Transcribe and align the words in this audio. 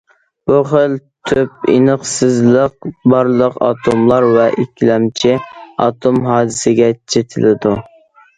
بۇ 0.51 0.55
خىل 0.69 0.93
تۈپ 1.31 1.67
ئېنىقسىزلىق 1.73 2.87
بارلىق 3.13 3.59
ئاتوملار 3.67 4.27
ۋە 4.39 4.47
ئىككىلەمچى 4.65 5.37
ئاتوم 5.87 6.19
ھادىسىسىگە 6.31 6.91
چېتىلىدۇ. 7.13 7.77